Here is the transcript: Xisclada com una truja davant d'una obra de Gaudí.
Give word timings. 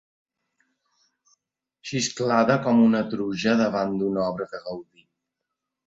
Xisclada 1.91 2.57
com 2.65 2.83
una 2.89 3.05
truja 3.15 3.57
davant 3.63 3.97
d'una 4.03 4.29
obra 4.35 4.53
de 4.57 4.67
Gaudí. 4.69 5.11